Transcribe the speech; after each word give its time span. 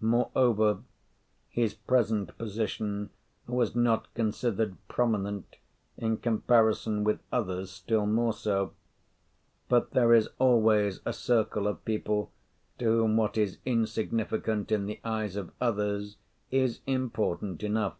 Moreover, 0.00 0.78
his 1.50 1.74
present 1.74 2.38
position 2.38 3.10
was 3.46 3.76
not 3.76 4.14
considered 4.14 4.78
prominent 4.88 5.56
in 5.98 6.16
comparison 6.16 7.04
with 7.04 7.20
others 7.30 7.72
still 7.72 8.06
more 8.06 8.32
so. 8.32 8.72
But 9.68 9.90
there 9.90 10.14
is 10.14 10.30
always 10.38 11.00
a 11.04 11.12
circle 11.12 11.66
of 11.66 11.84
people 11.84 12.32
to 12.78 12.86
whom 12.86 13.18
what 13.18 13.36
is 13.36 13.58
insignificant 13.66 14.72
in 14.72 14.86
the 14.86 14.98
eyes 15.04 15.36
of 15.36 15.52
others, 15.60 16.16
is 16.50 16.80
important 16.86 17.62
enough. 17.62 17.96